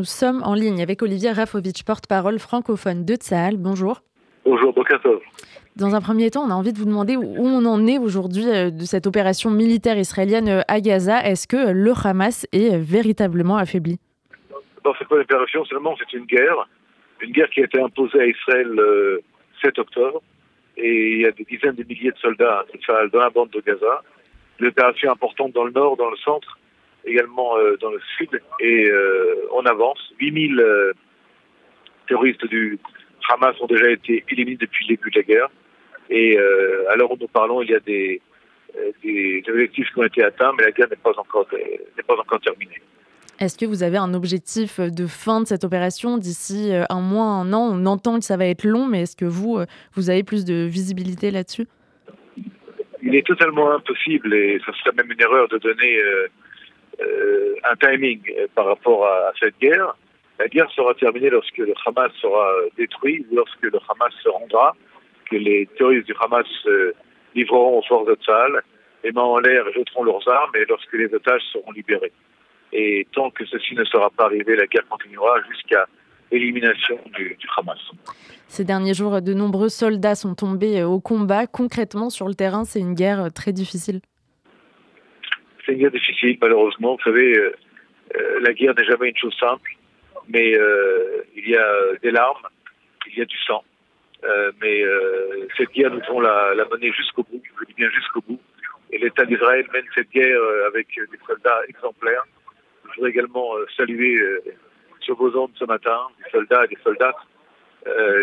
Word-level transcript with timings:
nous 0.00 0.06
sommes 0.06 0.42
en 0.44 0.54
ligne 0.54 0.80
avec 0.80 1.02
Olivier 1.02 1.30
Rafovitch, 1.30 1.82
porte-parole 1.82 2.38
francophone 2.38 3.04
de 3.04 3.16
Tsahal. 3.16 3.58
Bonjour. 3.58 4.00
Bonjour, 4.46 4.72
Bokatov. 4.72 5.20
Dans 5.76 5.94
un 5.94 6.00
premier 6.00 6.30
temps, 6.30 6.42
on 6.42 6.50
a 6.50 6.54
envie 6.54 6.72
de 6.72 6.78
vous 6.78 6.86
demander 6.86 7.16
où 7.18 7.36
on 7.36 7.66
en 7.66 7.86
est 7.86 7.98
aujourd'hui 7.98 8.48
euh, 8.48 8.70
de 8.70 8.84
cette 8.84 9.06
opération 9.06 9.50
militaire 9.50 9.98
israélienne 9.98 10.48
euh, 10.48 10.62
à 10.68 10.80
Gaza. 10.80 11.22
Est-ce 11.22 11.46
que 11.46 11.72
le 11.72 11.92
Hamas 12.02 12.46
est 12.52 12.78
véritablement 12.78 13.58
affaibli? 13.58 13.98
Non, 14.86 14.94
c'est 14.98 15.06
pas 15.06 15.16
une 15.16 15.20
opération, 15.20 15.66
seulement 15.66 15.94
c'est 15.98 16.16
une 16.16 16.24
guerre. 16.24 16.66
Une 17.20 17.32
guerre 17.32 17.50
qui 17.50 17.60
a 17.60 17.64
été 17.64 17.78
imposée 17.78 18.20
à 18.20 18.26
Israël 18.26 18.68
le 18.68 19.20
7 19.62 19.78
octobre. 19.80 20.22
Et 20.78 21.12
il 21.12 21.20
y 21.20 21.26
a 21.26 21.30
des 21.32 21.44
dizaines 21.44 21.74
de 21.74 21.84
milliers 21.84 22.12
de 22.12 22.18
soldats 22.18 22.64
dans 23.12 23.18
la 23.18 23.28
bande 23.28 23.50
de 23.50 23.60
Gaza. 23.60 24.02
Une 24.60 24.68
opération 24.68 25.12
importante 25.12 25.52
dans 25.52 25.64
le 25.64 25.72
nord, 25.72 25.98
dans 25.98 26.08
le 26.08 26.16
centre, 26.16 26.58
également 27.04 27.56
euh, 27.56 27.76
dans 27.80 27.90
le 27.90 28.00
sud. 28.16 28.40
Et 28.60 28.90
on 29.52 29.64
avance. 29.66 30.12
8000 30.18 30.64
terroristes 32.06 32.46
du 32.46 32.78
Hamas 33.28 33.54
ont 33.60 33.66
déjà 33.66 33.90
été 33.90 34.24
éliminés 34.28 34.56
depuis 34.56 34.86
le 34.88 34.96
début 34.96 35.10
de 35.10 35.18
la 35.18 35.22
guerre. 35.22 35.48
Et 36.10 36.36
euh, 36.36 36.90
à 36.90 36.96
l'heure 36.96 37.12
où 37.12 37.16
nous 37.20 37.28
parlons, 37.28 37.62
il 37.62 37.70
y 37.70 37.74
a 37.74 37.80
des, 37.80 38.20
euh, 38.76 38.90
des 39.02 39.42
objectifs 39.48 39.88
qui 39.92 39.98
ont 39.98 40.04
été 40.04 40.24
atteints, 40.24 40.52
mais 40.56 40.64
la 40.64 40.72
guerre 40.72 40.88
n'est 40.90 40.96
pas 40.96 41.12
encore, 41.16 41.46
n'est 41.52 42.02
pas 42.02 42.16
encore 42.18 42.40
terminée. 42.40 42.80
Est-ce 43.38 43.56
que 43.56 43.64
vous 43.64 43.82
avez 43.82 43.96
un 43.96 44.12
objectif 44.12 44.80
de 44.80 45.06
fin 45.06 45.40
de 45.40 45.46
cette 45.46 45.64
opération 45.64 46.18
d'ici 46.18 46.74
euh, 46.74 46.84
un 46.90 47.00
mois, 47.00 47.26
un 47.26 47.52
an? 47.52 47.70
On 47.72 47.86
entend 47.86 48.18
que 48.18 48.24
ça 48.24 48.36
va 48.36 48.46
être 48.46 48.64
long, 48.64 48.86
mais 48.86 49.02
est-ce 49.02 49.16
que 49.16 49.24
vous, 49.24 49.60
vous 49.94 50.10
avez 50.10 50.24
plus 50.24 50.44
de 50.44 50.66
visibilité 50.66 51.30
là-dessus? 51.30 51.66
Il 53.02 53.14
est 53.14 53.26
totalement 53.26 53.72
impossible, 53.72 54.34
et 54.34 54.60
ce 54.66 54.72
serait 54.72 54.94
même 54.96 55.10
une 55.10 55.20
erreur 55.20 55.48
de 55.48 55.58
donner 55.58 56.02
euh, 56.02 56.26
un 57.00 57.76
timing 57.76 58.20
par 58.54 58.66
rapport 58.66 59.06
à, 59.06 59.32
cette 59.38 59.58
guerre. 59.58 59.96
La 60.38 60.48
guerre 60.48 60.70
sera 60.70 60.94
terminée 60.94 61.30
lorsque 61.30 61.58
le 61.58 61.74
Hamas 61.84 62.12
sera 62.20 62.50
détruit, 62.76 63.26
lorsque 63.30 63.62
le 63.62 63.78
Hamas 63.88 64.12
se 64.22 64.28
rendra 64.28 64.74
que 65.30 65.36
les 65.36 65.66
terroristes 65.78 66.06
du 66.06 66.14
Hamas 66.20 66.46
euh, 66.66 66.92
livreront 67.34 67.78
aux 67.78 67.82
forces 67.82 68.08
de 68.08 68.14
Tzal, 68.16 68.62
les 69.04 69.12
mains 69.12 69.22
en 69.22 69.38
l'air 69.38 69.66
et 69.68 69.72
jeteront 69.72 70.04
leurs 70.04 70.28
armes, 70.28 70.54
et 70.56 70.64
lorsque 70.68 70.92
les 70.92 71.12
otages 71.14 71.42
seront 71.52 71.70
libérés. 71.72 72.12
Et 72.72 73.06
tant 73.12 73.30
que 73.30 73.46
ceci 73.46 73.74
ne 73.74 73.84
sera 73.84 74.10
pas 74.10 74.24
arrivé, 74.24 74.56
la 74.56 74.66
guerre 74.66 74.86
continuera 74.88 75.40
jusqu'à 75.50 75.86
l'élimination 76.30 76.98
du, 77.16 77.36
Hamas. 77.56 77.78
Ces 78.46 78.64
derniers 78.64 78.94
jours, 78.94 79.22
de 79.22 79.32
nombreux 79.32 79.68
soldats 79.68 80.14
sont 80.14 80.34
tombés 80.34 80.80
euh, 80.80 80.86
au 80.86 81.00
combat. 81.00 81.46
Concrètement, 81.46 82.10
sur 82.10 82.28
le 82.28 82.34
terrain, 82.34 82.64
c'est 82.64 82.80
une 82.80 82.94
guerre 82.94 83.24
euh, 83.24 83.30
très 83.30 83.52
difficile. 83.52 84.00
C'est 85.70 85.74
une 85.74 85.82
guerre 85.82 85.92
difficile, 85.92 86.36
malheureusement. 86.42 86.96
Vous 86.96 87.02
savez, 87.04 87.32
la 88.40 88.52
guerre 88.52 88.74
n'est 88.74 88.84
jamais 88.84 89.10
une 89.10 89.16
chose 89.16 89.36
simple, 89.38 89.70
mais 90.28 90.50
il 91.36 91.48
y 91.48 91.56
a 91.56 91.94
des 92.02 92.10
larmes, 92.10 92.42
il 93.06 93.18
y 93.18 93.22
a 93.22 93.24
du 93.24 93.38
sang. 93.38 93.62
Euh, 94.24 94.50
mais 94.60 94.82
euh, 94.82 95.46
cette 95.56 95.70
guerre, 95.70 95.92
nous 95.92 96.00
devons 96.00 96.18
la, 96.18 96.54
mener 96.72 96.92
jusqu'au 96.92 97.22
bout, 97.22 97.40
je 97.60 97.66
dis 97.66 97.74
bien 97.74 97.88
jusqu'au 97.90 98.20
bout. 98.22 98.40
Et 98.90 98.98
l'État 98.98 99.24
d'Israël 99.24 99.64
mène 99.72 99.84
cette 99.94 100.10
guerre 100.10 100.40
euh, 100.40 100.66
avec 100.66 100.88
des 100.88 101.18
soldats 101.24 101.60
exemplaires. 101.68 102.24
Je 102.88 102.96
voudrais 102.96 103.10
également 103.10 103.52
saluer 103.76 104.18
sur 104.98 105.14
vos 105.14 105.34
ondes 105.36 105.52
ce 105.54 105.64
matin 105.64 106.08
des 106.24 106.30
soldats 106.32 106.64
et 106.64 106.68
des 106.74 106.82
soldates 106.82 107.14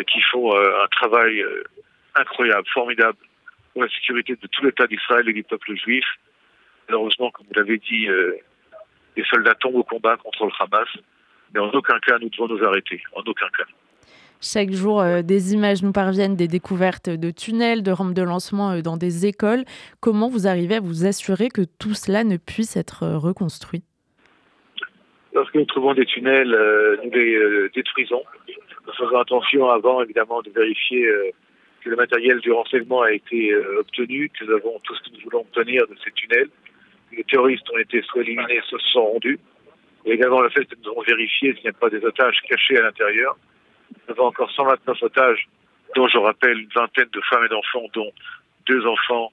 qui 0.07 0.21
font 0.29 0.53
un 0.53 0.87
travail 0.91 1.41
incroyable, 2.15 2.67
formidable 2.73 3.17
pour 3.71 3.83
la 3.83 3.89
sécurité 3.89 4.35
de 4.35 4.45
tout 4.45 4.65
l'État 4.65 4.85
d'Israël 4.85 5.29
et 5.29 5.31
du 5.31 5.43
peuple 5.43 5.73
juif. 5.77 6.03
Malheureusement, 6.87 7.31
comme 7.31 7.45
vous 7.47 7.53
l'avez 7.53 7.77
dit, 7.77 8.07
les 9.15 9.23
soldats 9.25 9.55
tombent 9.55 9.75
au 9.75 9.83
combat 9.83 10.17
contre 10.17 10.45
le 10.45 10.51
Hamas, 10.59 10.87
mais 11.53 11.59
en 11.59 11.69
aucun 11.71 11.99
cas 11.99 12.17
nous 12.19 12.29
devons 12.29 12.47
nous 12.47 12.63
arrêter, 12.63 13.01
en 13.13 13.21
aucun 13.21 13.47
cas. 13.57 13.65
Chaque 14.41 14.71
jour, 14.71 15.01
euh, 15.01 15.23
des 15.23 15.53
images 15.53 15.81
nous 15.81 15.91
parviennent 15.91 16.35
des 16.35 16.47
découvertes 16.47 17.09
de 17.09 17.31
tunnels, 17.31 17.81
de 17.81 17.91
rampes 17.91 18.13
de 18.13 18.21
lancement 18.21 18.71
euh, 18.71 18.81
dans 18.81 18.95
des 18.95 19.25
écoles. 19.25 19.63
Comment 19.99 20.29
vous 20.29 20.47
arrivez 20.47 20.75
à 20.75 20.79
vous 20.79 21.07
assurer 21.07 21.49
que 21.49 21.63
tout 21.79 21.95
cela 21.95 22.23
ne 22.23 22.37
puisse 22.37 22.77
être 22.77 23.01
euh, 23.01 23.17
reconstruit? 23.17 23.81
Lorsque 25.33 25.55
nous 25.55 25.65
trouvons 25.65 25.95
des 25.95 26.05
tunnels, 26.05 26.49
nous 27.03 27.11
les 27.11 27.69
détruisons. 27.75 28.23
Nous 28.87 28.93
faisons 28.93 29.19
attention 29.19 29.69
avant, 29.69 30.01
évidemment, 30.01 30.41
de 30.41 30.49
vérifier 30.49 31.07
que 31.81 31.91
le 31.91 31.95
matériel 31.95 32.39
du 32.39 32.51
renseignement 32.51 33.03
a 33.03 33.11
été 33.11 33.55
obtenu, 33.77 34.29
que 34.29 34.45
nous 34.45 34.53
avons 34.53 34.79
tout 34.79 34.95
ce 34.95 35.03
que 35.03 35.15
nous 35.15 35.21
voulons 35.25 35.41
obtenir 35.41 35.85
de 35.85 35.95
ces 36.03 36.09
tunnels. 36.13 36.49
Les 37.11 37.23
terroristes 37.23 37.69
ont 37.71 37.77
été 37.77 38.01
soit 38.03 38.21
éliminés, 38.21 38.61
soit 38.67 38.79
se 38.79 38.89
sont 38.89 39.05
rendus. 39.05 39.39
Et 40.05 40.11
également 40.11 40.41
le 40.41 40.49
fait 40.49 40.65
que 40.65 40.75
nous 40.81 40.91
avons 40.91 41.01
vérifié 41.01 41.53
s'il 41.53 41.63
n'y 41.63 41.69
a 41.69 41.73
pas 41.73 41.89
des 41.89 42.03
otages 42.03 42.39
cachés 42.49 42.77
à 42.77 42.83
l'intérieur. 42.83 43.37
Nous 43.91 44.13
avons 44.13 44.27
encore 44.27 44.51
129 44.51 45.03
otages, 45.03 45.47
dont 45.95 46.07
je 46.07 46.17
rappelle 46.17 46.59
une 46.59 46.69
vingtaine 46.75 47.09
de 47.11 47.21
femmes 47.29 47.45
et 47.45 47.49
d'enfants, 47.49 47.87
dont 47.93 48.11
deux 48.65 48.85
enfants, 48.85 49.31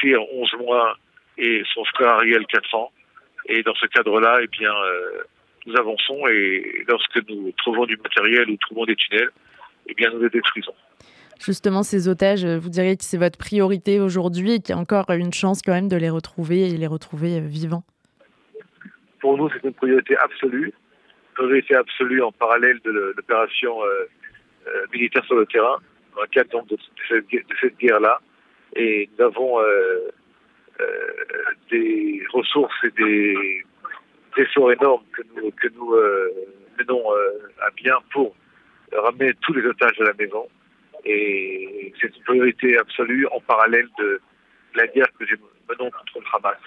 Fir, 0.00 0.20
11 0.32 0.54
mois, 0.60 0.96
et 1.36 1.62
son 1.72 1.84
frère 1.84 2.10
Ariel, 2.10 2.46
4 2.46 2.74
ans. 2.74 2.92
Et 3.46 3.62
dans 3.62 3.74
ce 3.74 3.86
cadre-là, 3.86 4.38
eh 4.42 4.46
bien, 4.46 4.72
euh, 4.72 5.22
nous 5.66 5.76
avançons 5.76 6.26
et 6.28 6.84
lorsque 6.88 7.28
nous 7.28 7.52
trouvons 7.58 7.86
du 7.86 7.96
matériel 7.96 8.48
ou 8.50 8.56
trouvons 8.56 8.84
des 8.84 8.96
tunnels, 8.96 9.30
eh 9.86 9.94
bien, 9.94 10.10
nous 10.10 10.22
les 10.22 10.30
détruisons. 10.30 10.74
Justement, 11.40 11.82
ces 11.82 12.08
otages, 12.08 12.44
vous 12.44 12.68
diriez 12.68 12.96
que 12.96 13.04
c'est 13.04 13.18
votre 13.18 13.38
priorité 13.38 14.00
aujourd'hui 14.00 14.52
et 14.52 14.60
qu'il 14.60 14.74
y 14.74 14.78
a 14.78 14.80
encore 14.80 15.10
une 15.10 15.32
chance 15.32 15.62
quand 15.62 15.72
même 15.72 15.88
de 15.88 15.96
les 15.96 16.10
retrouver 16.10 16.70
et 16.70 16.76
les 16.76 16.86
retrouver 16.86 17.38
euh, 17.38 17.40
vivants? 17.40 17.84
Pour 19.20 19.36
nous, 19.36 19.48
c'est 19.50 19.66
une 19.66 19.74
priorité 19.74 20.16
absolue 20.16 20.72
priorité 21.34 21.74
absolue 21.76 22.22
en 22.22 22.32
parallèle 22.32 22.80
de 22.84 22.90
l'opération 23.16 23.84
euh, 23.84 24.08
euh, 24.66 24.84
militaire 24.92 25.24
sur 25.24 25.36
le 25.36 25.46
terrain, 25.46 25.78
dans 26.14 26.22
le 26.22 26.28
cadre 26.28 26.64
de, 26.66 26.76
cette, 27.08 27.76
guerre-là. 27.78 28.20
Et 28.76 29.08
nous 29.18 29.24
avons 29.24 29.60
euh, 29.60 30.10
des 31.70 32.22
ressources 32.32 32.84
et 32.84 32.90
des 32.90 33.64
efforts 34.36 34.72
énormes 34.72 35.04
que 35.12 35.22
nous, 35.36 35.50
que 35.52 35.68
nous 35.76 35.94
menons 36.78 37.04
à 37.60 37.70
bien 37.76 37.96
pour 38.12 38.34
ramener 38.92 39.32
tous 39.42 39.52
les 39.52 39.64
otages 39.66 40.00
à 40.00 40.04
la 40.04 40.14
maison. 40.14 40.48
Et 41.04 41.92
c'est 42.00 42.14
une 42.16 42.22
priorité 42.22 42.78
absolue 42.78 43.26
en 43.28 43.40
parallèle 43.40 43.88
de 43.98 44.20
la 44.74 44.86
guerre 44.86 45.08
que 45.18 45.24
nous 45.24 45.48
menons 45.68 45.90
contre 45.90 46.20
le 46.20 46.24
Hamas 46.32 46.58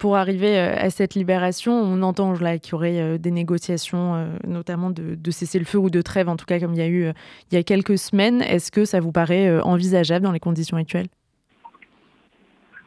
pour 0.00 0.16
arriver 0.16 0.58
euh, 0.58 0.74
à 0.76 0.88
cette 0.88 1.14
libération, 1.14 1.72
on 1.72 2.02
entend 2.02 2.32
qu'il 2.32 2.72
y 2.72 2.74
aurait 2.74 3.00
euh, 3.00 3.18
des 3.18 3.30
négociations, 3.30 4.14
euh, 4.14 4.26
notamment 4.46 4.90
de, 4.90 5.30
cesser 5.30 5.58
le 5.58 5.66
feu 5.66 5.78
ou 5.78 5.90
de 5.90 6.00
trêve, 6.00 6.28
en 6.28 6.36
tout 6.36 6.46
cas 6.46 6.58
comme 6.58 6.72
il 6.72 6.78
y 6.78 6.82
a 6.82 6.88
eu 6.88 7.12
il 7.50 7.54
y 7.54 7.56
a 7.58 7.62
quelques 7.62 7.98
semaines. 7.98 8.40
Est-ce 8.40 8.72
que 8.72 8.84
ça 8.84 8.98
vous 8.98 9.12
paraît 9.12 9.60
envisageable 9.60 10.24
dans 10.24 10.32
les 10.32 10.40
conditions 10.40 10.76
actuelles? 10.78 11.06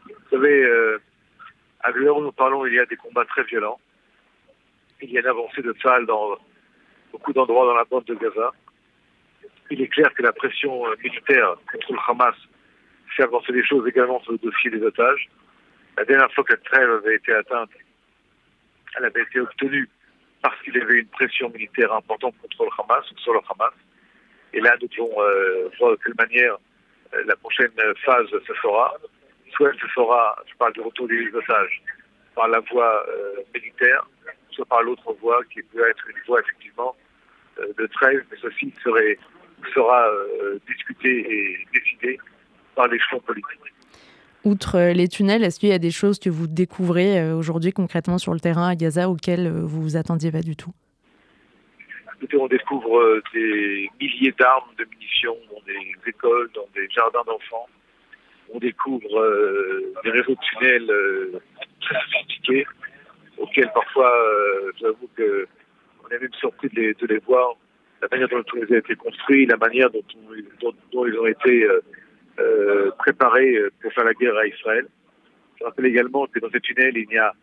Vous 0.08 0.30
savez, 0.32 0.66
à 1.82 1.92
l'heure 1.92 2.18
où 2.18 2.22
nous 2.22 2.32
parlons, 2.32 2.66
il 2.66 2.74
y 2.74 2.80
a 2.80 2.86
des 2.86 2.98
combats 2.98 3.26
très 3.26 3.44
violents. 3.44 3.80
Il 5.02 5.12
y 5.12 5.18
a 5.18 5.22
une 5.22 5.28
avancée 5.28 5.62
de 5.62 5.74
salles 5.82 6.06
dans 6.06 6.36
beaucoup 7.12 7.32
d'endroits 7.32 7.66
dans 7.66 7.76
la 7.76 7.86
bande 7.86 8.06
de 8.06 8.16
Gaza. 8.16 8.52
Il 9.74 9.82
est 9.82 9.88
clair 9.88 10.14
que 10.14 10.22
la 10.22 10.32
pression 10.32 10.84
militaire 11.04 11.56
contre 11.72 11.94
le 11.94 12.00
Hamas 12.08 12.36
fait 13.18 13.24
avancer 13.24 13.52
les 13.54 13.66
choses 13.66 13.88
également 13.88 14.22
sur 14.22 14.34
le 14.34 14.38
dossier 14.38 14.70
des 14.70 14.84
otages. 14.84 15.28
La 15.98 16.06
dernière 16.06 16.32
fois 16.32 16.44
que 16.44 16.54
la 16.54 16.60
trêve 16.60 16.92
avait 16.92 17.16
été 17.16 17.34
atteinte, 17.34 17.72
elle 18.96 19.06
avait 19.06 19.24
été 19.24 19.40
obtenue 19.40 19.90
parce 20.44 20.62
qu'il 20.62 20.76
y 20.76 20.80
avait 20.80 21.00
une 21.00 21.08
pression 21.08 21.50
militaire 21.50 21.92
importante 21.92 22.36
contre 22.40 22.66
le 22.66 22.70
Hamas, 22.78 23.04
sur 23.16 23.34
le 23.34 23.40
Hamas. 23.50 23.74
Et 24.54 24.62
là, 24.62 24.76
nous 24.80 24.88
devons 24.90 25.10
euh, 25.20 25.70
voir 25.80 25.94
de 25.94 26.00
quelle 26.04 26.14
manière 26.20 26.56
euh, 27.16 27.24
la 27.26 27.36
prochaine 27.38 27.72
phase 28.06 28.30
se 28.30 28.54
fera. 28.54 28.94
Soit 29.56 29.72
elle 29.72 29.80
se 29.80 29.88
fera, 29.88 30.38
je 30.46 30.56
parle 30.58 30.74
du 30.74 30.82
retour 30.82 31.08
des 31.08 31.34
otages, 31.34 31.82
par 32.36 32.48
la 32.48 32.60
voie 32.60 33.04
euh, 33.10 33.42
militaire, 33.56 34.08
soit 34.52 34.66
par 34.68 34.84
l'autre 34.84 35.14
voie 35.20 35.44
qui 35.46 35.64
peut 35.64 35.90
être 35.90 36.08
une 36.10 36.22
voie 36.28 36.42
effectivement 36.42 36.96
de 37.58 37.86
trêve, 37.88 38.24
mais 38.32 38.38
ceci 38.42 38.74
serait, 38.84 39.18
sera 39.74 40.10
discuté 40.68 41.10
et 41.10 41.58
décidé 41.74 42.20
par 42.76 42.88
l'échelon 42.88 43.20
politique. 43.20 43.74
Outre 44.46 44.76
euh, 44.76 44.94
les 44.94 45.08
tunnels, 45.08 45.44
est-ce 45.44 45.58
qu'il 45.58 45.70
y 45.70 45.74
a 45.74 45.80
des 45.80 45.92
choses 45.92 46.20
que 46.20 46.30
vous 46.30 46.48
découvrez 46.48 47.18
euh, 47.18 47.36
aujourd'hui 47.36 47.72
concrètement 47.72 48.18
sur 48.18 48.34
le 48.34 48.42
terrain 48.42 48.68
à 48.68 48.76
Gaza 48.76 49.10
auxquelles 49.10 49.48
euh, 49.48 49.62
vous 49.62 49.82
vous 49.82 49.96
attendiez 49.96 50.32
pas 50.32 50.42
du 50.42 50.58
tout? 50.58 50.74
On 52.38 52.48
découvre 52.48 53.22
des 53.34 53.90
milliers 54.00 54.34
d'armes, 54.40 54.70
de 54.78 54.86
munitions 54.86 55.36
dans 55.52 55.62
des 55.66 56.10
écoles, 56.10 56.50
dans 56.56 56.68
des 56.74 56.88
jardins 56.90 57.22
d'enfants. 57.26 57.68
On 58.54 58.60
découvre 58.60 59.10
des 60.06 60.10
réseaux 60.10 60.32
de 60.32 60.40
tunnels 60.58 61.42
très 61.82 61.96
sophistiqués 61.96 62.66
auxquels 63.38 63.70
parfois, 63.74 64.14
j'avoue 64.80 65.10
que 65.18 65.48
on 66.04 66.16
est 66.16 66.20
même 66.20 66.34
surpris 66.40 66.70
de 66.70 66.80
les, 66.80 66.94
de 66.94 67.08
les, 67.08 67.20
voir, 67.20 67.56
la 68.04 68.08
manière 68.12 68.30
dont 68.30 68.44
ils 68.56 68.74
ont 68.74 68.78
été 68.78 68.96
construits, 68.96 69.46
la 69.46 69.58
manière 69.58 69.90
dont, 69.90 70.04
ils 70.12 71.20
ont 71.20 71.26
été 71.26 71.68
préparés 72.98 73.58
pour 73.82 73.94
faire 73.94 74.04
la 74.04 74.14
guerre 74.14 74.38
à 74.38 74.46
Israël. 74.46 74.88
Je 75.60 75.64
rappelle 75.64 75.86
également 75.86 76.28
que 76.28 76.40
dans 76.40 76.50
ces 76.50 76.60
tunnels, 76.60 76.98
il 76.98 77.10
y 77.10 77.18
a 77.18 77.34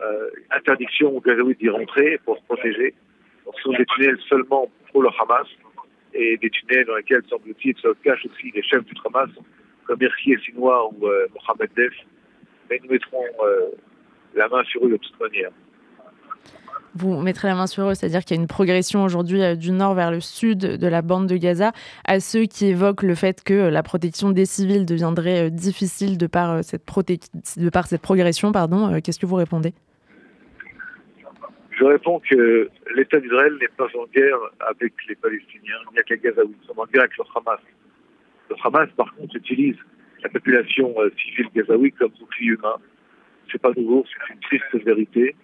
euh, 0.00 0.30
interdiction 0.50 1.16
aux 1.16 1.20
Gazaouis 1.20 1.56
d'y 1.56 1.68
rentrer 1.68 2.18
pour 2.24 2.38
se 2.38 2.42
protéger. 2.44 2.94
Donc 3.44 3.76
des 3.76 3.84
tunnels 3.86 4.18
seulement 4.28 4.70
pour 4.92 5.02
le 5.02 5.08
Hamas 5.20 5.48
et 6.14 6.36
des 6.36 6.50
tunnels 6.50 6.86
dans 6.86 6.96
lesquels, 6.96 7.22
semble-t-il, 7.28 7.76
se 7.76 7.88
cachent 8.04 8.24
aussi 8.26 8.52
les 8.54 8.62
chefs 8.62 8.84
du 8.84 8.94
Hamas, 9.04 9.28
comme 9.84 9.98
Mercier 9.98 10.38
Sinois 10.38 10.88
ou 10.92 11.06
euh, 11.06 11.26
Mohamed 11.34 11.70
Def. 11.74 11.94
Mais 12.70 12.80
nous 12.84 12.90
mettrons 12.90 13.24
euh, 13.42 13.70
la 14.34 14.48
main 14.48 14.62
sur 14.64 14.86
eux 14.86 14.90
de 14.90 14.96
toute 14.98 15.18
manière. 15.20 15.50
Vous 16.94 17.20
mettrez 17.20 17.48
la 17.48 17.54
main 17.54 17.66
sur 17.66 17.88
eux, 17.88 17.94
c'est-à-dire 17.94 18.24
qu'il 18.24 18.36
y 18.36 18.38
a 18.38 18.42
une 18.42 18.48
progression 18.48 19.04
aujourd'hui 19.04 19.42
euh, 19.42 19.54
du 19.54 19.70
nord 19.70 19.94
vers 19.94 20.10
le 20.10 20.20
sud 20.20 20.58
de 20.58 20.86
la 20.86 21.02
bande 21.02 21.26
de 21.26 21.36
Gaza. 21.36 21.72
À 22.04 22.20
ceux 22.20 22.44
qui 22.44 22.66
évoquent 22.66 23.02
le 23.02 23.14
fait 23.14 23.42
que 23.44 23.68
la 23.68 23.82
protection 23.82 24.30
des 24.30 24.46
civils 24.46 24.86
deviendrait 24.86 25.50
difficile 25.50 26.18
de 26.18 26.26
par 26.26 26.64
cette, 26.64 26.84
de 27.56 27.70
par 27.70 27.86
cette 27.86 28.02
progression, 28.02 28.52
pardon, 28.52 29.00
qu'est-ce 29.00 29.18
que 29.18 29.26
vous 29.26 29.36
répondez? 29.36 29.74
Je 31.78 31.84
réponds 31.84 32.20
que 32.28 32.68
l'État 32.96 33.20
d'Israël 33.20 33.56
n'est 33.60 33.68
pas 33.68 33.86
en 33.96 34.06
guerre 34.12 34.38
avec 34.68 34.92
les 35.08 35.14
Palestiniens, 35.14 35.78
il 35.90 35.94
n'y 35.94 35.98
a 36.00 36.02
que 36.02 36.14
les 36.14 36.20
Gazaouis. 36.20 36.56
Ils 36.60 36.66
sont 36.66 36.78
en 36.78 36.86
guerre 36.86 37.02
avec 37.02 37.16
le 37.16 37.24
Hamas. 37.36 37.60
Le 38.50 38.56
Hamas, 38.64 38.88
par 38.96 39.14
contre, 39.14 39.36
utilise 39.36 39.76
la 40.22 40.28
population 40.28 40.92
euh, 40.98 41.10
civile 41.22 41.48
gazaoui 41.54 41.92
comme 41.92 42.10
bouclier 42.18 42.52
humain. 42.52 42.76
C'est 43.50 43.60
pas 43.60 43.70
nouveau, 43.76 44.04
c'est 44.06 44.34
une 44.34 44.40
triste 44.40 44.84
vérité. 44.84 45.36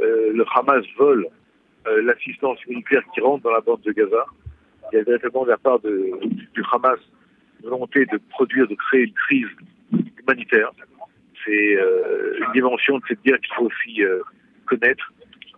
Euh, 0.00 0.32
le 0.32 0.44
Hamas 0.54 0.84
vole 0.96 1.26
euh, 1.86 2.02
l'assistance 2.02 2.58
militaire 2.66 3.02
qui 3.14 3.20
rentre 3.20 3.44
dans 3.44 3.52
la 3.52 3.60
bande 3.60 3.80
de 3.82 3.92
Gaza. 3.92 4.26
Il 4.92 4.96
y 4.96 5.00
a 5.00 5.04
véritablement 5.04 5.44
de 5.44 5.50
la 5.50 5.58
part 5.58 5.80
du 5.80 6.64
Hamas 6.72 6.98
une 7.62 7.70
volonté 7.70 8.06
de 8.06 8.18
produire, 8.30 8.68
de 8.68 8.74
créer 8.74 9.04
une 9.04 9.12
crise 9.12 9.48
humanitaire. 10.18 10.70
C'est 11.44 11.72
une 11.74 12.52
dimension 12.52 12.98
de 12.98 13.02
cette 13.08 13.22
guerre 13.22 13.40
qu'il 13.40 13.54
faut 13.54 13.66
aussi 13.66 14.02
connaître 14.66 15.12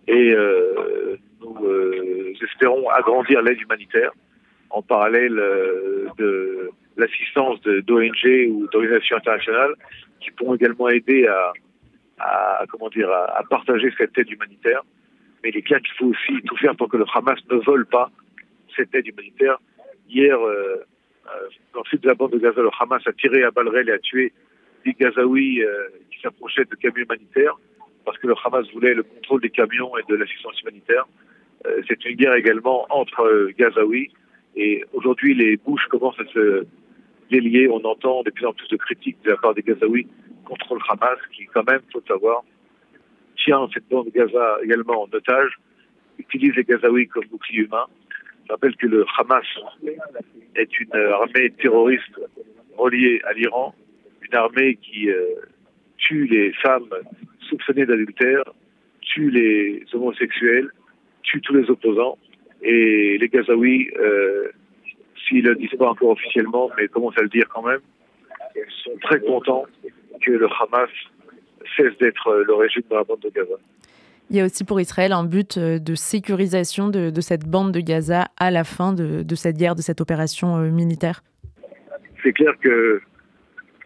et 0.07 0.33
euh, 0.33 1.15
nous 1.41 1.65
euh, 1.65 2.33
espérons 2.41 2.89
agrandir 2.89 3.41
l'aide 3.41 3.61
humanitaire 3.61 4.11
en 4.69 4.81
parallèle 4.81 5.37
euh, 5.37 6.07
de 6.17 6.71
l'assistance 6.97 7.61
d'ONG 7.61 8.49
ou 8.49 8.67
d'organisations 8.71 9.17
internationales 9.17 9.73
qui 10.19 10.31
pourront 10.31 10.55
également 10.55 10.89
aider 10.89 11.27
à, 11.27 11.53
à 12.21 12.65
comment 12.69 12.89
dire 12.89 13.09
à, 13.11 13.43
partager 13.49 13.93
cette 13.97 14.17
aide 14.17 14.29
humanitaire. 14.29 14.81
Mais 15.43 15.49
il 15.49 15.57
est 15.57 15.61
clair 15.61 15.81
qu'il 15.81 15.93
faut 15.95 16.07
aussi 16.07 16.41
tout 16.45 16.55
faire 16.57 16.75
pour 16.75 16.89
que 16.89 16.97
le 16.97 17.05
Hamas 17.13 17.39
ne 17.49 17.57
vole 17.57 17.85
pas 17.85 18.11
cette 18.75 18.93
aide 18.93 19.07
humanitaire. 19.07 19.57
Hier, 20.07 20.37
euh, 20.39 20.85
dans 21.73 21.81
le 21.83 21.89
sud 21.89 22.01
de 22.01 22.07
la 22.07 22.13
bande 22.13 22.31
de 22.31 22.37
Gaza, 22.37 22.61
le 22.61 22.69
Hamas 22.79 23.01
a 23.07 23.13
tiré 23.13 23.43
à 23.43 23.51
balles 23.51 23.87
et 23.87 23.91
a 23.91 23.99
tué 23.99 24.33
des 24.85 24.93
Gazaouis 24.93 25.61
qui 26.11 26.21
s'approchaient 26.21 26.65
de 26.65 26.75
camions 26.75 27.03
humanitaires 27.05 27.55
parce 28.05 28.17
que 28.17 28.27
le 28.27 28.35
Hamas 28.43 28.65
voulait 28.73 28.93
le 28.93 29.03
contrôle 29.03 29.41
des 29.41 29.49
camions 29.49 29.97
et 29.97 30.03
de 30.09 30.15
l'assistance 30.15 30.59
humanitaire. 30.61 31.05
Euh, 31.65 31.81
c'est 31.87 32.03
une 32.05 32.15
guerre 32.15 32.35
également 32.35 32.87
entre 32.89 33.21
euh, 33.21 33.53
Gazaouis 33.57 34.11
et 34.55 34.83
aujourd'hui 34.93 35.33
les 35.33 35.57
bouches 35.57 35.85
commencent 35.87 36.19
à 36.19 36.25
se 36.33 36.65
délier. 37.29 37.67
On 37.69 37.83
entend 37.85 38.23
de 38.23 38.31
plus 38.31 38.45
en 38.45 38.53
plus 38.53 38.67
de 38.67 38.77
critiques 38.77 39.17
de 39.23 39.31
la 39.31 39.37
part 39.37 39.53
des 39.53 39.61
Gazaouis 39.61 40.07
contre 40.51 40.75
le 40.75 40.81
Hamas 40.89 41.19
qui 41.33 41.45
quand 41.45 41.69
même, 41.69 41.81
faut 41.91 42.01
savoir, 42.07 42.43
tient 43.37 43.67
cette 43.73 43.87
bande 43.89 44.07
de 44.07 44.11
Gaza 44.11 44.57
également 44.63 45.03
en 45.03 45.09
otage, 45.11 45.51
utilise 46.19 46.53
les 46.55 46.63
Gazaouis 46.63 47.07
comme 47.07 47.25
bouclier 47.25 47.61
humain. 47.61 47.85
Je 48.45 48.51
rappelle 48.51 48.75
que 48.75 48.87
le 48.87 49.05
Hamas 49.17 49.45
est 50.55 50.79
une 50.79 50.93
armée 50.93 51.51
terroriste 51.51 52.19
reliée 52.77 53.21
à 53.23 53.33
l'Iran, 53.33 53.73
une 54.21 54.35
armée 54.35 54.75
qui 54.75 55.09
euh, 55.09 55.23
tue 55.97 56.25
les 56.25 56.51
femmes 56.53 56.93
soupçonnés 57.49 57.85
d'adultère, 57.85 58.43
tue 59.01 59.29
les 59.29 59.85
homosexuels, 59.93 60.69
tue 61.23 61.41
tous 61.41 61.53
les 61.53 61.69
opposants. 61.69 62.17
Et 62.61 63.17
les 63.17 63.29
Gazaouis, 63.29 63.89
euh, 63.97 64.49
s'ils 65.27 65.43
ne 65.45 65.49
le 65.49 65.55
disent 65.55 65.77
pas 65.79 65.89
encore 65.89 66.09
officiellement, 66.09 66.69
mais 66.77 66.87
commencent 66.89 67.17
à 67.17 67.23
le 67.23 67.29
dire 67.29 67.47
quand 67.49 67.63
même, 67.63 67.79
sont 68.83 68.97
très 69.01 69.19
contents 69.19 69.65
que 70.21 70.31
le 70.31 70.47
Hamas 70.47 70.89
cesse 71.75 71.97
d'être 71.99 72.43
le 72.45 72.53
régime 72.53 72.83
de 72.89 72.95
la 72.95 73.03
bande 73.03 73.19
de 73.19 73.29
Gaza. 73.29 73.55
Il 74.29 74.37
y 74.37 74.39
a 74.39 74.45
aussi 74.45 74.63
pour 74.63 74.79
Israël 74.79 75.11
un 75.11 75.25
but 75.25 75.57
euh, 75.57 75.77
de 75.77 75.95
sécurisation 75.95 76.89
de, 76.89 77.11
cette 77.21 77.45
bande 77.45 77.71
de 77.71 77.81
Gaza 77.81 78.27
à 78.37 78.49
la 78.49 78.63
fin 78.63 78.93
de, 78.93 79.35
cette 79.35 79.57
guerre, 79.57 79.75
de 79.75 79.81
cette 79.81 79.99
opération 79.99 80.57
euh, 80.57 80.69
militaire. 80.69 81.21
C'est 82.23 82.33
clair 82.33 82.53
que 82.61 83.01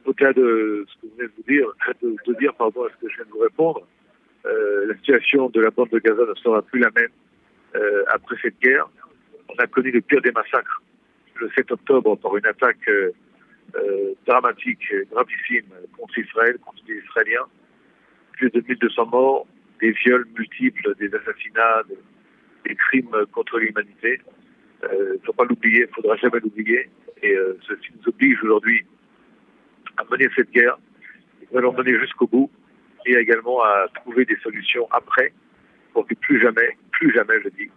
au-delà 0.05 0.33
de 0.33 0.85
ce 0.87 1.01
que 1.01 1.07
vous 1.07 1.15
venez 1.17 1.27
de 1.27 1.33
vous 1.35 1.43
dire, 1.43 1.67
de, 2.27 2.33
dire 2.39 2.53
par 2.53 2.67
rapport 2.67 2.85
à 2.85 2.89
ce 2.89 3.05
que 3.05 3.09
je 3.09 3.15
viens 3.15 3.25
de 3.25 3.31
vous 3.31 3.39
répondre, 3.39 3.81
euh, 4.45 4.85
la 4.87 4.95
situation 4.95 5.49
de 5.49 5.61
la 5.61 5.71
bande 5.71 5.89
de 5.89 5.99
Gaza 5.99 6.21
ne 6.27 6.35
sera 6.35 6.61
plus 6.61 6.79
la 6.79 6.91
même 6.95 7.09
euh, 7.75 8.03
après 8.13 8.35
cette 8.41 8.59
guerre. 8.59 8.87
On 9.49 9.55
a 9.55 9.67
connu 9.67 9.91
le 9.91 10.01
pire 10.01 10.21
des 10.21 10.31
massacres 10.31 10.81
le 11.35 11.49
7 11.55 11.71
octobre 11.71 12.15
par 12.17 12.37
une 12.37 12.45
attaque 12.45 12.87
euh, 12.87 13.11
dramatique, 14.25 14.85
gravissime 15.11 15.65
contre 15.97 16.17
Israël, 16.19 16.57
contre 16.59 16.81
les 16.87 16.97
Israéliens. 16.97 17.47
Plus 18.33 18.49
de 18.49 18.61
1200 18.61 19.05
morts, 19.07 19.47
des 19.81 19.91
viols 19.91 20.25
multiples, 20.37 20.95
des 20.99 21.13
assassinats, 21.13 21.83
des, 22.63 22.75
crimes 22.75 23.15
contre 23.31 23.59
l'humanité. 23.59 24.19
Il 24.83 25.13
ne 25.13 25.17
faut 25.25 25.33
pas 25.33 25.45
l'oublier, 25.45 25.85
il 25.87 25.93
faudra 25.93 26.15
jamais 26.17 26.39
l'oublier. 26.39 26.89
Et 27.21 27.35
ceci 27.67 27.89
nous 27.95 28.09
oblige 28.09 28.41
aujourd'hui 28.43 28.85
à 29.97 30.03
mener 30.11 30.27
cette 30.35 30.51
guerre. 30.51 30.77
Nous 31.51 31.57
allons 31.57 31.73
mener 31.73 31.97
jusqu'au 31.99 32.27
bout 32.27 32.49
et 33.05 33.15
également 33.15 33.61
à 33.63 33.87
trouver 33.95 34.25
des 34.25 34.37
solutions 34.37 34.87
après 34.91 35.31
pour 35.93 36.05
que 36.07 36.15
plus 36.15 36.41
jamais, 36.41 36.77
plus 36.91 37.13
jamais, 37.13 37.35
je 37.43 37.49
dis, 37.49 37.69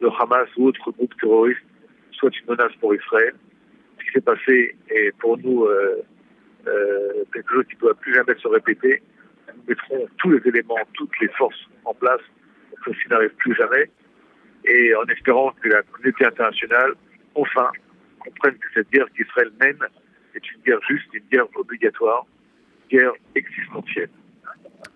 le 0.00 0.08
Hamas 0.20 0.48
ou 0.56 0.68
autre 0.68 0.90
groupe 0.92 1.14
terroriste 1.20 1.60
soit 2.12 2.30
une 2.38 2.50
menace 2.50 2.72
pour 2.80 2.94
Israël. 2.94 3.34
Qui 4.10 4.14
s'est 4.14 4.24
passé 4.24 4.74
est 4.88 5.16
pour 5.18 5.38
nous 5.38 5.66
euh, 5.66 6.02
euh, 6.66 7.24
quelque 7.32 7.52
chose 7.54 7.64
qui 7.68 7.76
ne 7.76 7.80
doit 7.80 7.94
plus 7.94 8.12
jamais 8.12 8.34
se 8.34 8.48
répéter. 8.48 9.02
Nous 9.54 9.62
mettrons 9.68 10.08
tous 10.18 10.30
les 10.30 10.48
éléments, 10.48 10.76
toutes 10.94 11.16
les 11.20 11.28
forces 11.28 11.68
en 11.84 11.94
place 11.94 12.20
pour 12.70 12.80
que 12.80 12.92
ceci 12.92 13.08
n'arrive 13.08 13.30
plus 13.36 13.54
jamais 13.54 13.88
et 14.64 14.94
en 14.96 15.04
espérant 15.04 15.52
que 15.62 15.68
la 15.68 15.82
communauté 15.82 16.26
internationale, 16.26 16.94
enfin, 17.34 17.70
comprenne 18.18 18.54
que 18.58 18.66
cette 18.74 18.90
guerre 18.90 19.06
qu'Israël 19.16 19.50
mène 19.60 19.78
c'est 20.32 20.42
une 20.52 20.62
guerre 20.62 20.78
juste, 20.88 21.12
une 21.12 21.24
guerre 21.30 21.46
obligatoire, 21.56 22.26
une 22.90 22.98
guerre 22.98 23.12
existentielle. 23.34 24.10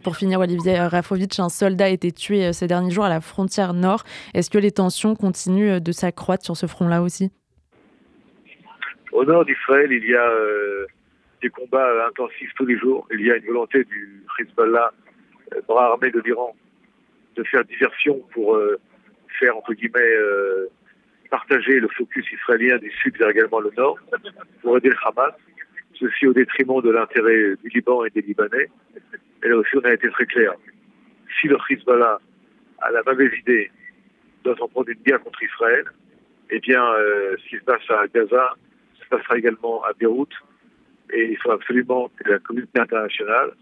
Pour 0.02 0.16
finir, 0.16 0.40
Olivier 0.40 0.78
Rafovitch, 0.80 1.38
un 1.40 1.48
soldat 1.48 1.86
a 1.86 1.88
été 1.88 2.12
tué 2.12 2.46
euh, 2.46 2.52
ces 2.52 2.66
derniers 2.66 2.90
jours 2.90 3.04
à 3.04 3.08
la 3.08 3.20
frontière 3.20 3.74
nord. 3.74 4.04
Est-ce 4.34 4.50
que 4.50 4.58
les 4.58 4.70
tensions 4.70 5.14
continuent 5.14 5.80
de 5.80 5.92
s'accroître 5.92 6.44
sur 6.44 6.56
ce 6.56 6.66
front-là 6.66 7.02
aussi? 7.02 7.30
Au 9.14 9.24
nord 9.24 9.44
d'Israël, 9.44 9.92
il 9.92 10.04
y 10.04 10.14
a 10.14 10.28
euh, 10.28 10.86
des 11.40 11.48
combats 11.48 12.06
intensifs 12.08 12.52
tous 12.56 12.66
les 12.66 12.76
jours. 12.76 13.06
Il 13.12 13.24
y 13.24 13.30
a 13.30 13.36
une 13.36 13.46
volonté 13.46 13.84
du 13.84 14.24
Hezbollah, 14.38 14.92
bras 15.68 15.92
armé 15.92 16.10
de 16.10 16.20
l'Iran, 16.20 16.54
de 17.36 17.44
faire 17.44 17.64
diversion 17.64 18.18
pour 18.32 18.58
faire, 19.38 19.56
entre 19.56 19.72
guillemets, 19.72 20.16
partager 21.30 21.78
le 21.78 21.88
focus 21.88 22.26
israélien 22.32 22.78
du 22.78 22.90
sud 22.90 23.16
vers 23.16 23.30
également 23.30 23.60
le 23.60 23.70
nord 23.76 23.98
pour 24.62 24.76
aider 24.78 24.90
le 24.90 24.96
Hamas, 25.04 25.34
ceci 25.94 26.26
au 26.26 26.32
détriment 26.32 26.82
de 26.82 26.90
l'intérêt 26.90 27.54
du 27.62 27.68
Liban 27.68 28.04
et 28.04 28.10
des 28.10 28.22
Libanais. 28.22 28.68
Et 29.44 29.48
là 29.48 29.56
aussi, 29.56 29.76
on 29.76 29.84
a 29.84 29.92
été 29.92 30.08
très 30.10 30.26
clair. 30.26 30.54
Si 31.40 31.46
le 31.46 31.56
Hezbollah 31.70 32.18
a 32.78 32.90
la 32.90 33.02
mauvaise 33.04 33.32
idée 33.38 33.70
doit 34.42 34.56
s'en 34.56 34.68
prendre 34.68 34.88
une 34.88 35.02
guerre 35.02 35.20
contre 35.22 35.42
Israël, 35.42 35.84
eh 36.50 36.58
bien, 36.60 36.84
euh, 36.84 37.36
ce 37.38 37.48
qui 37.48 37.56
se 37.56 37.64
passe 37.64 37.88
à 37.90 38.06
Gaza 38.12 38.54
se 39.14 39.18
passera 39.18 39.38
également 39.38 39.82
à 39.84 39.92
Beyrouth. 39.92 40.32
Et 41.12 41.32
il 41.32 41.36
faut 41.38 41.50
absolument 41.50 42.10
que 42.16 42.30
la 42.30 42.38
communauté 42.38 42.80
internationale, 42.80 43.52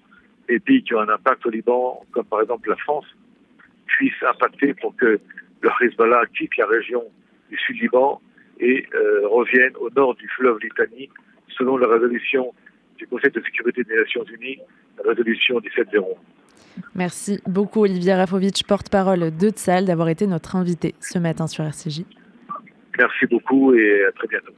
les 0.48 0.60
pays 0.60 0.82
qui 0.82 0.94
ont 0.94 1.00
un 1.00 1.08
impact 1.08 1.44
au 1.46 1.50
Liban, 1.50 2.04
comme 2.12 2.24
par 2.24 2.40
exemple 2.40 2.68
la 2.68 2.76
France, 2.76 3.06
puissent 3.86 4.22
impacter 4.22 4.74
pour 4.74 4.96
que 4.96 5.20
le 5.60 5.70
Hezbollah 5.80 6.24
quitte 6.36 6.56
la 6.56 6.66
région 6.66 7.04
du 7.50 7.56
Sud-Liban 7.58 8.20
et 8.60 8.86
euh, 8.94 9.28
reviennent 9.28 9.76
au 9.80 9.90
nord 9.90 10.14
du 10.14 10.28
fleuve 10.28 10.58
Litanie, 10.60 11.10
selon 11.48 11.76
la 11.76 11.88
résolution 11.88 12.54
du 12.96 13.06
Conseil 13.06 13.30
de 13.30 13.42
sécurité 13.42 13.84
des 13.84 13.96
Nations 13.96 14.24
Unies, 14.24 14.58
la 15.02 15.10
résolution 15.10 15.60
1701. 15.60 16.02
Merci 16.94 17.40
beaucoup 17.46 17.80
Olivier 17.80 18.14
Rafovitch, 18.14 18.62
porte-parole 18.64 19.36
de 19.36 19.50
Tsal, 19.50 19.84
d'avoir 19.84 20.08
été 20.08 20.26
notre 20.26 20.56
invité 20.56 20.94
ce 21.00 21.18
matin 21.18 21.46
sur 21.46 21.64
RCJ. 21.64 22.04
Merci 22.98 23.26
beaucoup 23.26 23.74
et 23.74 24.04
à 24.04 24.12
très 24.12 24.28
bientôt. 24.28 24.52